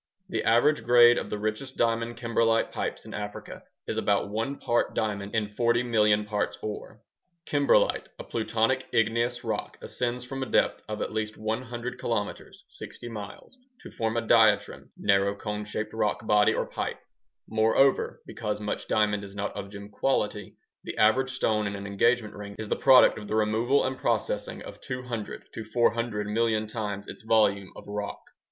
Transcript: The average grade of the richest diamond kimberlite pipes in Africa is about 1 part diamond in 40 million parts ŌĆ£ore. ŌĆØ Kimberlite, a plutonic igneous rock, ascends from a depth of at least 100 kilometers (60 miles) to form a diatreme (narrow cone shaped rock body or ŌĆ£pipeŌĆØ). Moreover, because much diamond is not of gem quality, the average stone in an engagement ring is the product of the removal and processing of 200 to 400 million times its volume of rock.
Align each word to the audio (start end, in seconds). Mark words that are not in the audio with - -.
The 0.29 0.43
average 0.43 0.83
grade 0.83 1.19
of 1.19 1.29
the 1.29 1.37
richest 1.37 1.77
diamond 1.77 2.17
kimberlite 2.17 2.71
pipes 2.71 3.05
in 3.05 3.13
Africa 3.13 3.61
is 3.87 3.97
about 3.99 4.29
1 4.31 4.57
part 4.57 4.95
diamond 4.95 5.35
in 5.35 5.49
40 5.53 5.83
million 5.83 6.25
parts 6.25 6.57
ŌĆ£ore. 6.57 6.87
ŌĆØ 6.87 6.97
Kimberlite, 7.45 8.05
a 8.17 8.23
plutonic 8.23 8.87
igneous 8.91 9.43
rock, 9.43 9.77
ascends 9.79 10.25
from 10.25 10.41
a 10.41 10.47
depth 10.47 10.81
of 10.89 11.03
at 11.03 11.11
least 11.13 11.37
100 11.37 11.99
kilometers 11.99 12.65
(60 12.69 13.09
miles) 13.09 13.55
to 13.81 13.91
form 13.91 14.17
a 14.17 14.23
diatreme 14.23 14.87
(narrow 14.97 15.35
cone 15.35 15.63
shaped 15.63 15.93
rock 15.93 16.25
body 16.25 16.51
or 16.55 16.67
ŌĆ£pipeŌĆØ). 16.67 16.97
Moreover, 17.49 18.21
because 18.25 18.59
much 18.59 18.87
diamond 18.87 19.23
is 19.23 19.35
not 19.35 19.55
of 19.55 19.69
gem 19.69 19.89
quality, 19.89 20.55
the 20.83 20.97
average 20.97 21.29
stone 21.29 21.67
in 21.67 21.75
an 21.75 21.85
engagement 21.85 22.33
ring 22.33 22.55
is 22.57 22.69
the 22.69 22.75
product 22.75 23.19
of 23.19 23.27
the 23.27 23.35
removal 23.35 23.85
and 23.85 23.99
processing 23.99 24.63
of 24.63 24.81
200 24.81 25.49
to 25.53 25.63
400 25.63 26.25
million 26.25 26.65
times 26.65 27.05
its 27.07 27.21
volume 27.21 27.71
of 27.75 27.85
rock. 27.87 28.17